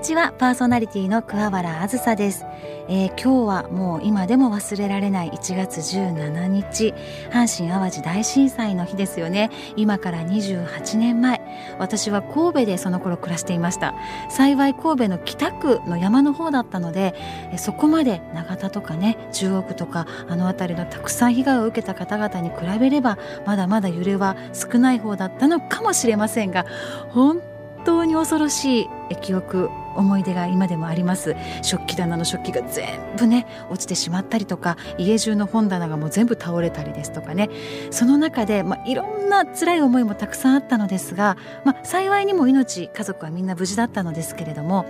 [0.00, 0.32] にちは。
[0.32, 2.46] パーソナリティの桑原あずさです、
[2.88, 6.94] えー、今日はもう今でも忘れられない1月17日。
[7.30, 9.50] 阪神淡路大震災の日ですよね。
[9.76, 11.42] 今から28年前。
[11.78, 13.94] 私は神戸でその頃暮らしていました。
[14.30, 17.14] 幸い神戸の北区の山の方だったので
[17.58, 26.64] そこまで長田とかね中央区とかあの辺りのたくさん被害を受けた方々に比べればまだまだ揺れは少ない方だったのかもしれませんが
[27.10, 27.42] 本
[27.84, 29.68] 当に恐ろしい記憶
[30.00, 31.36] 思い出が今でもあります。
[31.62, 37.50] 食器棚の食器が全部ね落ちてしまったりとか家中の本棚がもう全部倒れたりですとかね。
[37.90, 44.86] その中で、まあ、いろんな辛い思いもたくさんあったのですが、まあ、幸いにも命家族はみんな無事だったのですけれども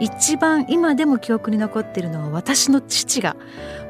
[0.00, 3.36] 一番今でも記憶に残っているのは私の父が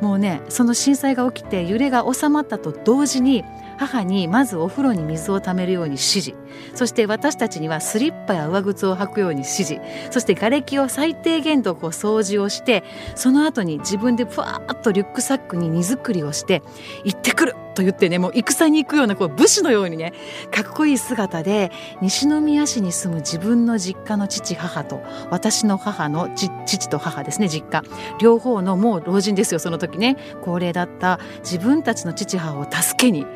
[0.01, 3.45] もうねその震災が起きて揺れが収まったと同時に
[3.79, 6.42] 母にまずお風呂に水をためるように指示。
[6.75, 16.63] そして私たちにはスリッパや上靴を履くように指示そして瓦礫を最低限度こう掃除をしてその後に自分でふわーっとリュックサックに荷造りをして
[17.05, 20.13] 行ってくると言ってねもう戦に行くようなこう武士のようにね
[20.51, 25.01] かっこいい姿で西宮市に住む自分の実家の父母と
[25.31, 27.83] 私の母の父と母ですね実家。
[28.21, 30.17] 両方のもう老人ですよその時ね。
[30.43, 33.27] 高齢だった自分たちの父母を助けに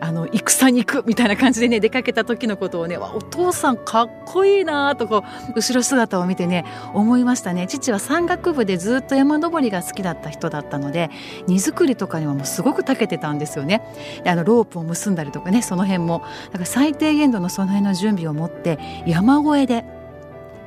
[0.00, 7.66] あの戦に行くみたいな感じでね出かけた時のことをねお父さんかっこいいなとこう後ろ姿を見てね思いましたね。
[7.66, 11.10] 父は山岳部でずっと山登りが好きだった人だったので
[11.46, 13.82] 荷造りとかにはもうすごく長けてたんですよね。
[14.24, 16.22] であのロープを結んだりとかねその辺も。
[16.46, 19.84] だから最低限度のその辺の準備を持って山越えで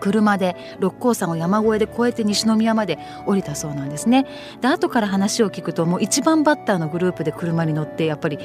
[0.02, 4.26] 車で六甲山を山越えで越えて西宮まで降りたそうなんですね。
[4.60, 8.40] で後から話を聞くともう一番バッターのグループで車に乗ってやっぱり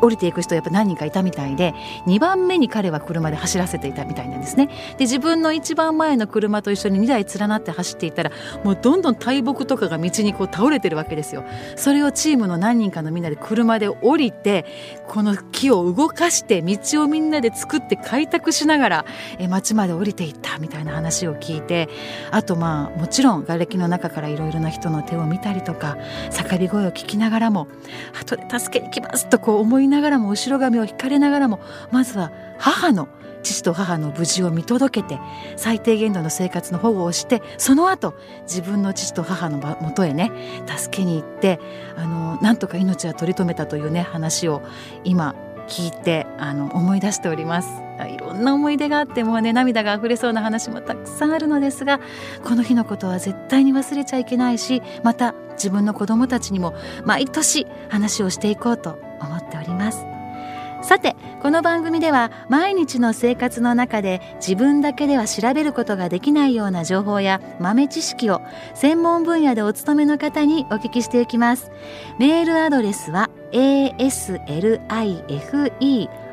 [0.00, 1.74] 降りていく人やっぱ何人かいたみたいで
[2.06, 4.68] 2番目に彼は車で走らせていたみたいなんですね。
[4.98, 8.32] で自分の一番前の車と一緒に2台連なって走っていたら
[8.64, 11.44] もうどんどん大木とかが道にこう倒れてるわけですよ。
[11.76, 14.64] それをチームの何人かのみんなで車で降りて
[15.08, 19.04] この木を動かして道をみんなで作って開拓しながら
[19.38, 21.88] え町まで降りていったみたいな話を聞いて
[22.30, 25.96] あとまあもちろん瓦礫の中からいろいろな人の手を見たりとか
[26.30, 27.68] 叫び声を聞きながらも
[28.18, 33.08] 後で助けに来ますとこう思いながらも後ろ髪を引かれながらもまずは母の
[33.42, 35.18] 父と母の無事を見届けて
[35.56, 40.30] 最低限度の生活の保護をしてその後自分の父と母のもとへね
[40.66, 41.58] 助けに行って
[41.96, 44.62] あのなんとか命は取り留めたというね話を
[45.04, 45.34] 今
[45.68, 47.68] 聞いてあの思い出しております。
[48.08, 52.00] いろんな思い出があってもうね涙が溢れそうな話もたくさんあるのですが
[52.42, 56.74] この日のことは絶対に忘れちゃいけないしまた自分の子供たちにも
[57.04, 60.06] 毎年話をしていこうと思っております。
[60.82, 68.40] さてこの番組では毎日の生活の中で自分だけでは調べることができないような情報や豆知識を
[68.74, 71.70] 専門分野でお勤めの方にお聞きしていきます。
[72.18, 74.80] メールアドレスは aslife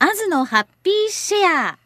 [0.00, 1.78] アズのハッピーシェア。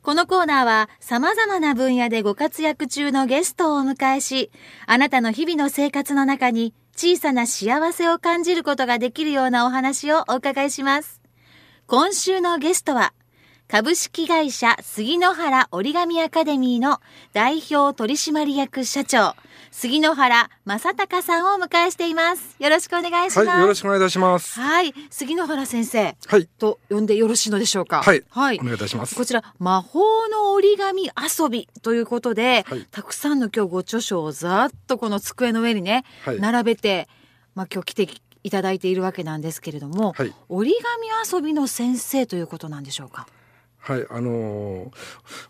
[0.00, 4.50] このコーナーは様々な分野でご活躍中のゲストをお迎えし、
[4.86, 11.20] あなたの日々の生活の中に小さな幸せを感じることができるようなお話をお伺いします。
[11.86, 13.12] 今週のゲストは、
[13.68, 17.02] 株式会社杉野原折り紙アカデミーの
[17.34, 19.34] 代表取締役社長、
[19.76, 22.54] 杉野原正隆さんをお迎えしています。
[22.60, 23.48] よろしくお願いします。
[23.48, 24.60] はい、よろしくお願いいたします。
[24.60, 26.16] はい、杉野原先生。
[26.26, 26.46] はい。
[26.46, 28.00] と呼んでよろしいのでしょうか？
[28.00, 28.22] はい。
[28.30, 28.60] はい。
[28.60, 29.16] お願いいたします。
[29.16, 37.08] こちら魔法の折り紙遊びということで、はい、たくさんの今日ご著書をざっとこの机の上にね、はい、並べて、
[37.56, 38.08] まあ今日来て
[38.44, 43.26] いただいているわけなんですけれども、はい、折り紙遊びの先生ということなんでしょうか？
[43.80, 44.90] はい、あのー、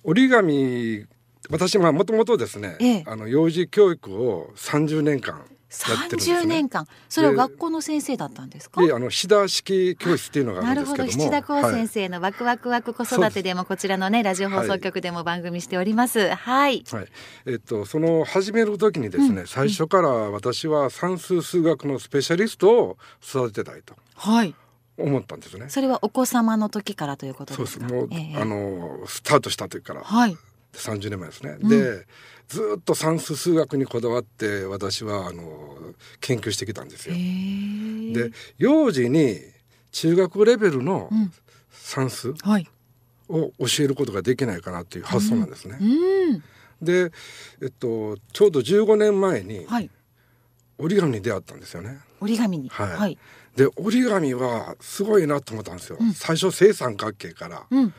[0.02, 1.04] 折り紙
[1.50, 6.86] 私はもともとですね、ええ、あの幼児教育を30年間やってるんです、ね、年間。
[7.08, 8.80] それは学校の先生だったんですか？
[8.80, 11.10] あのシダ式教室っていうのがあるんですけども。
[11.10, 11.24] なるほど。
[11.24, 16.28] 七田光先生のワクワクワク子育てでもこちらのねラジオ放送局でも番組しております。
[16.34, 17.06] はい、はい、
[17.46, 24.54] えっとその始める時にですね、うん、最初から私は算数数学のスペシャリストを育てたいとはい。
[24.96, 25.66] 思ったんですね。
[25.70, 27.88] それはお子様の時からということですか？
[27.88, 28.14] そうです。
[28.14, 30.02] もう、えー、あのスタートした時から。
[30.02, 30.36] はい。
[30.78, 31.56] 三十年前ですね。
[31.60, 32.06] うん、で、
[32.48, 35.76] ずっと算数数学にこだわって私はあの
[36.20, 37.14] 研究してきたんですよ。
[37.14, 39.40] で、幼児に
[39.92, 41.10] 中学レベルの
[41.70, 43.50] 算数を教
[43.80, 45.78] えることができないかなっていう発想なんですね。
[46.82, 47.12] で、
[47.62, 49.66] えっと、ちょうど15年前に
[50.78, 51.98] 折り紙に出会ったんですよね。
[52.20, 53.18] 折り紙に、はい、はい、
[53.56, 55.98] で折り紙はすごいなと思ったんですよ。
[56.00, 57.94] うん、最初正三角形から、うん、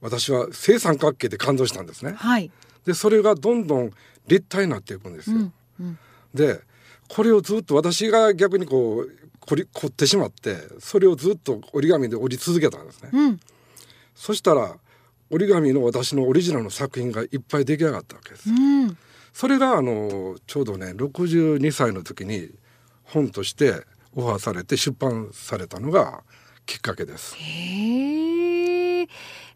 [0.00, 2.14] 私は正三角形で感動したんですね。
[2.16, 2.50] はい、
[2.84, 3.90] でそれがどんどん
[4.26, 5.36] 立体になっていくんですよ。
[5.36, 5.98] うんうん、
[6.34, 6.60] で
[7.08, 13.10] これをずっと私が逆にこう凝り凝ってしまってそれをずっと折り紙で折り続けたんですね。
[13.12, 13.40] うん、
[14.14, 14.76] そしたら
[15.30, 18.50] 折り紙の私のオリジナルの作品がいっぱい出来上がったわけです。
[18.50, 18.96] うん、
[19.32, 22.50] それがあのちょうどね62歳の時に
[23.04, 23.84] 本として
[24.14, 26.22] オファーされて出版されたのが
[26.66, 27.34] きっかけです。
[27.36, 29.02] へ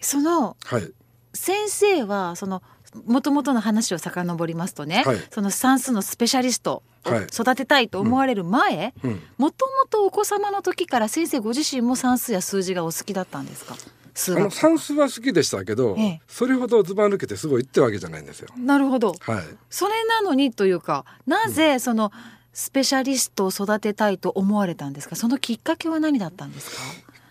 [0.02, 0.92] その、はい、
[1.32, 2.62] 先生はその
[3.06, 8.92] もともとの話を遡りますとね、はい、その算数のスペシャリストを育てたいと思われる前
[9.38, 13.74] もともとお子様の時から先生ご自身も算数や数字がお好きだったんですか？
[13.74, 18.48] あの算数は好きでしたけど、ええ、それほどずば抜けてすごいってわけじゃないんですよ。
[18.58, 22.12] なるほど、はい、それなのにというかなぜその、
[22.52, 25.16] スペシャリストを育てたいと思われたんですか？
[25.16, 26.76] そのきっかけは何だったんですか？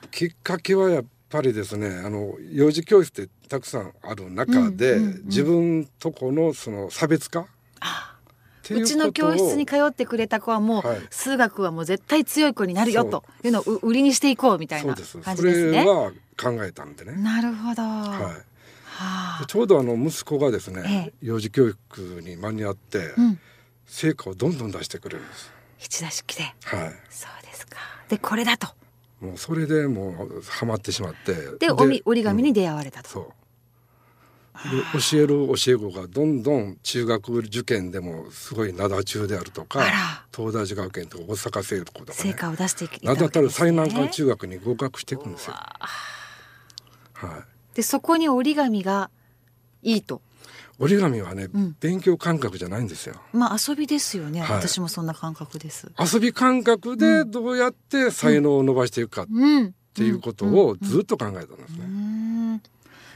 [0.09, 7.47] きっかけはやっぱりですねあの幼児教室ってたくさんある中で、うんうんうん、自分とこのその差別化？
[8.69, 15.23] うちの教室に通ってくれた子はもう、はい、数学はもう絶対強い子になるよというのを売りにしていこうみたいな感じですね。
[15.35, 16.11] それは
[16.41, 17.13] 考えたんでね。
[17.13, 17.81] なるほど。
[17.81, 18.51] はい。
[18.93, 23.39] はあ、ちょうどあの息子がですね、ええ、幼児教育に間に合って、うん、
[23.87, 25.51] 成果をどんどん出してくれるんです。
[25.79, 26.43] 一打式で。
[26.43, 26.53] はい。
[27.09, 27.77] そうですか。
[28.07, 28.67] でこれだと。
[29.21, 31.33] もうそれでもうハマってしまって。
[31.59, 33.33] で折り紙に出会われたと、うん、そう。
[34.93, 39.83] 教える教え子がどんどん中学受験でもすごい灘中であるとか
[40.35, 45.55] 東大寺学園とか大阪生とか、ね、成果を出していき名だたる最難関中学に合格していくんですよ。
[47.13, 47.37] は
[47.73, 49.09] い、でそこに折り紙が
[49.81, 50.21] いいと
[50.79, 53.15] 折り紙はね、うん、勉強感覚じゃないんですよ。
[53.33, 55.91] まあ遊びですよね、はい、私もそんな感覚です。
[55.99, 59.27] 遊び感覚でどうやって才能を伸ばしていくかっ
[59.93, 62.61] ていうことをずっと考えたんですね。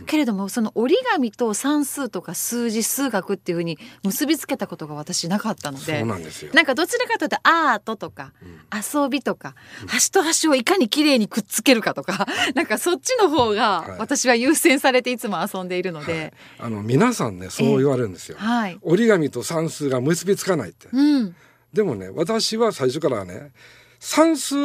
[0.06, 6.52] けれどもその折り紙と算数とか数字数学っていうふうに結びつけたことが私なかったのでそうなんですよ。
[6.54, 8.34] なんかどちらかというとアートとか、
[8.74, 9.56] 遊びとか、
[9.88, 16.14] 端と端をいかに綺麗にくっつけるかとか なんかそっちの方が私は優先されていつも遊んでいるので、
[16.58, 21.36] はい、あの皆さんねそう言われるんですよ、はい、折り紙と算数が結びつかないって、うん、
[21.74, 23.52] でもね私は最初からね
[24.00, 24.56] 算数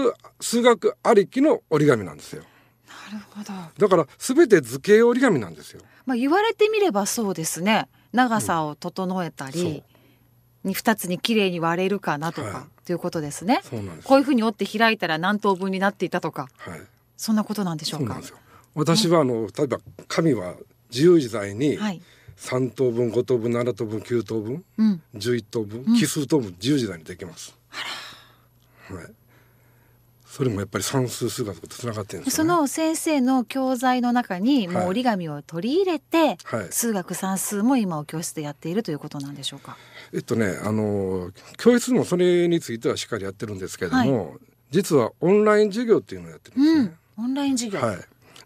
[0.40, 2.42] 数学ありきの折り紙なんですよ。
[2.42, 2.48] な
[3.10, 3.52] るほど。
[3.78, 5.82] だから全て図形折り紙なんですよ。
[6.06, 7.88] まあ言われてみればそうですね。
[8.12, 9.84] 長さを整えたり、
[10.64, 13.60] うん、に2つに綺麗に割れるかなとか、はい、ということですね。
[14.04, 16.80] こういうふうに折って開いたら何等分になっていたとか、はい、
[17.16, 18.20] そんなことなんでしょうか？
[18.74, 20.54] 私はあの、例えば紙は
[20.90, 21.78] 自由自在に
[22.36, 27.56] 3等分5等分7等分9等分、うん、11等分奇数等分自由自在にできます。
[28.88, 29.19] はい
[30.30, 39.76] それもやっぱり算数数学とつながってるんです、ね、その先生の教材の中にもう折り紙を取り入れて、はい、数学算数も今お教室でやっているということなんでしょうか？
[40.14, 44.38] えっとねあの教室もそれについてはしっかりやってるんですけれども、はい、
[44.70, 46.96] 実はオンライン授業っていうのをやってるんですね。
[47.18, 47.84] うん、オンライン授業。
[47.84, 47.98] はい。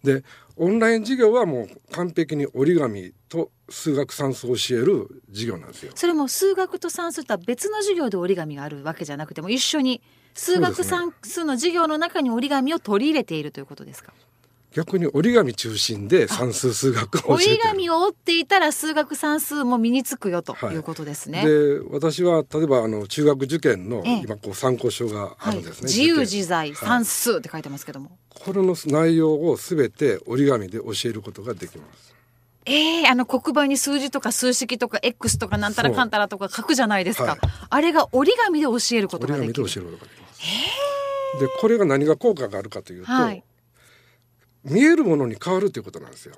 [0.02, 0.24] で
[0.56, 5.92] オンライン授業はもう完璧に折り紙と数学算数を教える授業なんですよ。
[5.94, 10.00] それも数学と算数とは別の授業で折り紙があるわけじゃなくても一緒に
[10.34, 14.12] 数学算数の授業の中に折り紙を取り入れているということですか？
[14.72, 21.38] 逆に折り紙中心で算数数学を折り紙を折っていたら数学算数も身につくよということですね。
[21.38, 25.74] はい、で私は例えばあの中学受験の今こう参考書があるんですね。
[25.74, 32.12] はい、自由自在算数って書いてますけども、これの内容をすべて折り紙で教えることができます。
[32.66, 37.24] ええー、あの黒板に数字とか数式とか X とかなんたらかんたらとか書くじゃないですか。
[37.24, 37.38] はい、
[37.70, 39.52] あれが折り紙で教えることができる。
[39.52, 40.23] 折り紙で教えることができます。
[40.23, 40.23] えー、
[41.40, 43.42] でこれが何が効果があるかというと、はい、
[44.64, 46.34] 見えるものに変わるということなんですよ。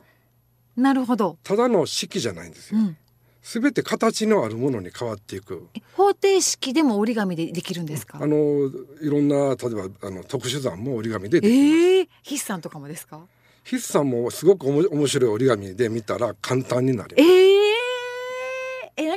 [0.77, 1.39] なるほど。
[1.43, 2.81] ただの式じゃないんですよ。
[3.43, 5.69] す、べ、て形のあるものに変わっていく。
[5.95, 8.19] 方程式でも折り紙でできるんですか？
[8.21, 8.37] あの
[9.01, 11.61] いろんな例えばあの特殊算も折り紙でできます。
[11.61, 13.21] えー、筆算とかもですか？
[13.65, 17.29] 筆算もすごくおも面白い折り紙で見たら簡単になります。
[17.29, 17.46] えー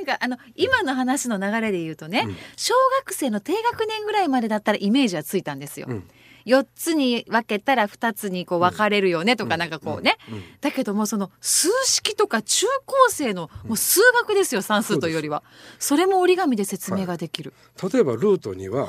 [0.09, 5.87] かあの今の話の流れで言うとね、うん、小学生の低学年ぐらいまでだったらイメージはついたんですよ。
[5.89, 6.09] うん。
[6.45, 10.17] 4つに分けたら2つにこう分かれるよねとかなんかこうね、
[10.61, 15.43] だけどもその数式とか中高生のもう数学ですよ算数というよりは。
[15.77, 18.87] それも折り紙で説明ができる、はい、例えばルートには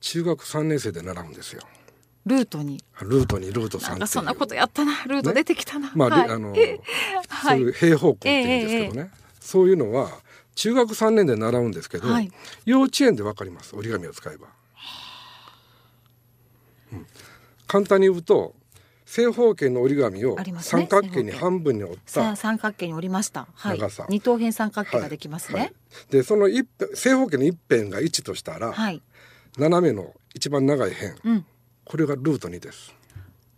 [0.00, 1.62] 中学3年生で習うんですよ。
[2.26, 2.82] ルートに。
[3.02, 5.04] ルートにルート3なんそんなことやったな。
[5.06, 6.54] ルート出てきたな、ね、まあ、はい、あの、
[7.42, 10.10] そういう平方根って言うんですけどね、えーえー、そういうのは
[10.56, 12.32] 中学3年で習うんですけど、はい、
[12.64, 14.48] 幼稚園でわかります折り紙を使えば、
[16.92, 17.06] うん、
[17.68, 18.54] 簡単に言うと
[19.04, 24.06] 正方形の折り紙を三角形に半分に折った、ね、三角形に折りました、はい、長さ。
[24.08, 25.68] 二等辺三角形ができますね、はい。
[25.68, 25.74] はい、
[26.10, 29.00] でその一正方形の一辺が1としたら、はい、
[29.58, 31.46] 斜めの一番長い辺、うん、
[31.84, 32.94] これがルート2です。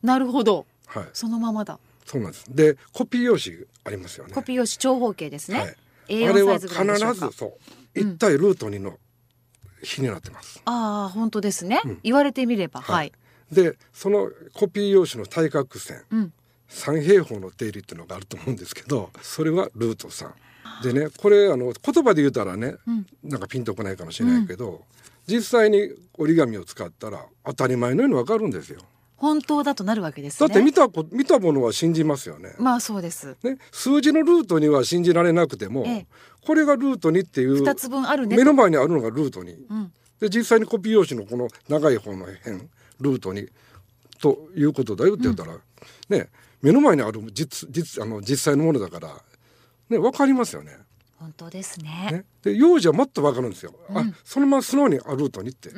[0.03, 1.79] なるほど、はい、そのままだ。
[2.05, 2.45] そうなんです。
[2.49, 4.35] でコピー用紙ありますよね。
[4.35, 5.77] コピー用紙長方形ですね、
[6.09, 6.75] れは必
[7.15, 7.53] ずそう。
[7.95, 8.99] 一体ルート2の
[9.83, 13.13] 比になってます、うん、ああ本当ですね、うん、言われてみればはい、
[13.53, 16.33] でそのコピー用紙の対角線、うん、
[16.69, 20.31] 三平方の定理っていうのがあると思うんですけどそれはルート3
[20.83, 24.85] でねこれあの言葉で言うたらね、うん、なんかピンとこないかもしれないけど、
[25.27, 28.81] 実際に折り紙を使ったら当たり前のようにわかるんですよ。
[29.19, 32.55] 本当だとなるわけです、ね、だって見た見たものは信じますよね。
[32.59, 33.37] まあそうです。
[33.43, 36.07] ね、数字のルートには信じられなくても、ええ、
[36.47, 42.69] これがルートにっていう二つ分あるね目の前にあるのがルートに、うん、で実際にコピー用紙のこの長い方の辺
[43.01, 43.49] ルートに
[44.21, 45.61] ということだよって言ったら、うん、
[46.09, 46.29] ね
[46.63, 49.13] 目の前にある実実あの実際のものだから
[49.89, 50.77] ねわかりますよね。
[51.17, 52.09] 本当ですね。
[52.13, 53.75] ねで幼児はもっとわかるんですよ。
[53.91, 55.71] うん、あそのまま素直にあルートにって。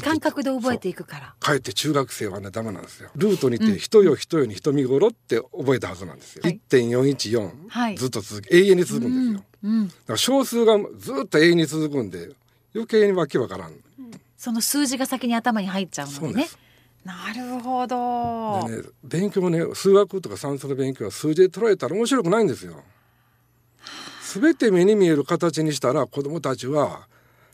[0.00, 1.34] 感覚で覚えていくから。
[1.40, 3.10] かえって中学生はねダメなんですよ。
[3.16, 12.30] ルートにて人よ人よに人見頃って覚えたはずなんですよ、はい、1.414、はい、ずっと続き永遠に続くんですよ、うんうん、だから小数がずっと永遠に続くんで
[12.74, 13.74] 余計にわけわからん、
[14.36, 16.48] その数字が先に頭に入っちゃうのでね。
[17.04, 22.82] なるほど、ね、勉強ね数学とか算数の勉強は数字で捉えたら面白くないんですよ。
[24.34, 27.08] 全て目に見える形にしたら子どもたちは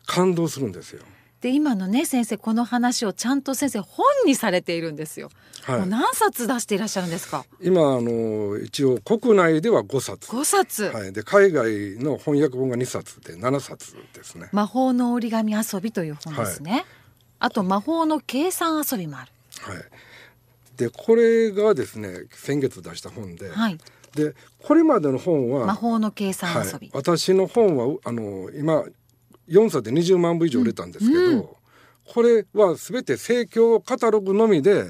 [0.04, 1.02] 感動するんですよ。
[1.46, 5.30] で今のね先生この話をちゃんと先生本にされているんですよ。
[5.62, 7.44] はい、何冊出していらっしゃるんですか？
[7.62, 10.28] 今あの一応国内では5冊。
[10.28, 10.84] 5冊。
[10.86, 11.12] はい。
[11.12, 14.48] で海外の翻訳本が2冊で7冊ですね。
[14.50, 16.72] 魔法の折り紙遊びという本ですね。
[16.72, 16.84] はい、
[17.38, 19.30] あと魔法の計算遊びもある。
[19.60, 19.84] はい。
[20.76, 23.50] でこれがですね先月出した本で。
[23.50, 23.78] はい。
[24.16, 28.82] でこれまでの本は魔法の計算遊び、はい、私の本はあの今
[29.48, 31.46] 4冊で20万部以上売れたんですけど、うんうん、
[32.12, 34.84] これは全て盛況カタログのみで、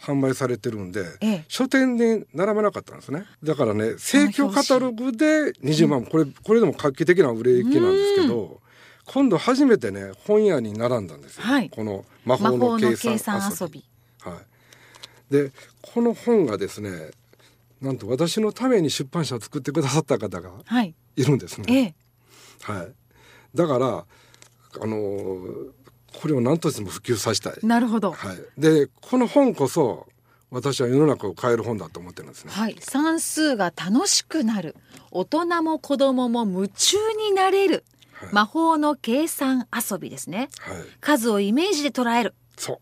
[0.00, 3.24] 販売されてるんで、ええ、書店で並ばなかったんですね。
[3.42, 8.60] だからね盛況カタログで20万、うん、これこれでも画期的な売れ行きなんですけど、
[9.04, 13.84] 今度初めてね本屋に並んだんですよ、はい、この魔法の計算遊び。
[14.20, 14.40] は
[15.30, 17.10] い、でこの本がですね
[17.80, 20.50] なんと私のために出版社を作ってくださった方が
[20.82, 20.94] い。
[21.24, 21.94] るんですね。
[22.62, 22.92] はい、はい、
[23.54, 24.04] だから
[24.82, 25.70] あのー、
[26.20, 27.54] これを何としても普及させたい。
[27.62, 28.12] なるほど。
[28.12, 28.36] はい。
[28.58, 30.06] でこの本こそ
[30.50, 32.52] 私は世の中を変える本だと思ってるんですね。
[32.52, 32.76] はい。
[32.80, 34.76] 算数が楽しくなる、
[35.10, 40.48] 大人も子供も夢中になれる、はい、魔法の計算遊びですね。
[40.60, 40.76] はい。
[41.00, 42.34] 数をイメージで捉える。
[42.56, 42.78] そう。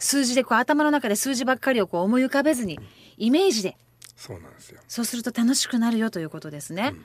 [0.00, 2.80] 数字でこう頭の中で数字ばっかりをこう思い浮かべずに
[3.18, 3.76] イメージで
[4.16, 7.04] そうなんですよそうすると楽しくなるよということですね、うん、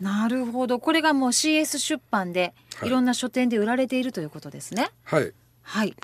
[0.00, 5.32] なるほどこれがもう CS 出版で、い、ろんな書店で売られているということですねはい
[5.62, 5.94] はい。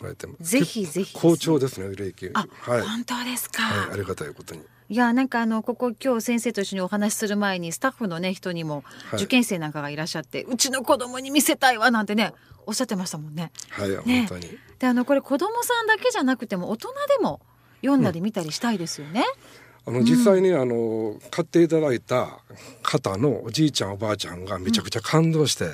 [0.41, 2.31] ぜひぜひ、ね、好調ですね売れ行き。
[2.33, 4.63] あ、はい、本当ですか、はい、ありがたいことに。
[4.91, 12.33] いやなんかあのここ今日先生と一緒にお話しする前にスタッフのね人にも受験生なんかがいらっしゃって、はい、うちの子供に見せたいわなんてね
[12.65, 13.51] おっしゃってましたもんね。
[13.71, 14.59] はい、ね、本当に。
[14.79, 17.41] であのこれ子供さんだけじゃなくても大人でも
[17.83, 19.25] 読んだり見たりしたいですよね。
[19.63, 22.41] うんあの実際にあの買っていただいた
[22.83, 25.71] 方のおじいちゃんおばあちゃんがめちゃくちゃ感動して、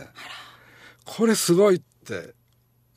[1.04, 2.32] これすごいって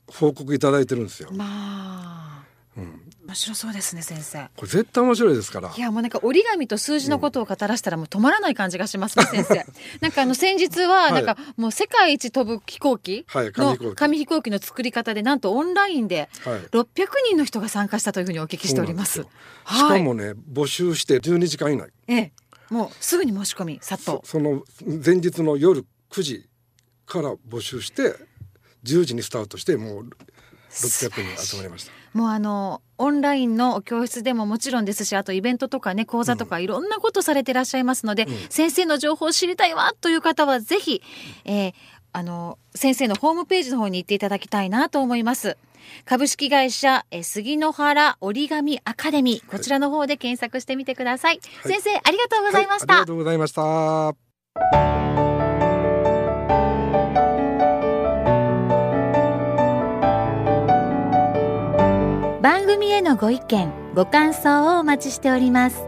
[0.08, 1.30] 報告いただいてるんですよ。
[1.32, 2.44] まあ、
[2.78, 4.50] うん、面白そうですね先生。
[4.56, 5.72] これ絶対面白いですから。
[5.76, 9.66] いやもうなんか折り紙と数字のことを語らせたらもう止まらない感じがしますね、先生。
[10.02, 14.48] なんかあの先日はなんかもう世界一飛ぶ飛行機の紙飛行機。
[14.50, 16.30] の作り方でなんとオンラインで
[16.72, 16.88] 600
[17.28, 19.22] 人の人が参加したというふうにお聞きしております、
[19.64, 21.90] はい、しかもね募集して12時間以内。
[22.08, 22.32] ええ。
[22.70, 26.50] もうすぐに申し込み殺到その前日の夜9時
[27.06, 28.14] から募集して
[28.84, 30.10] 10時にスタートしてもう
[30.72, 41.02] 600人集まりましたもうあのオンラインの教室でももちろんですしあとイベントとかね講座とかいろんなことされてらっしゃいますので、うん、先生の情報を知りたいわという方はぜひ、
[41.46, 41.74] えー、
[42.14, 45.58] あの先生のホームページの方に行っていただきたいなと思います。
[46.06, 54.97] 株式会社え杉野原折り紙アカデミーこちらの方で検索してみてください、はい、先生ありがとうございました、はい、ありがとうございました
[62.42, 65.84] 番組へのご意見ご感想をお待ちしております。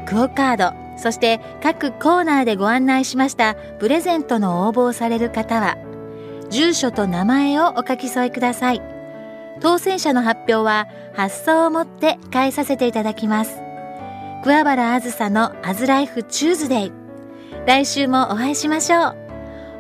[0.08, 5.78] クオカードそして各コーナーでご案内しましたプレゼントの応募をされる方は
[6.50, 8.82] 住所と名前をお書き添えください。
[9.62, 13.62] 当選者の発表は発送をもって返させていただきます。
[14.44, 16.92] 桑原あずさのアズライフチューズデイ。
[17.66, 19.16] 来週もお会いしましょう。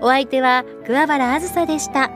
[0.01, 2.11] お相手は桑原あずさでした。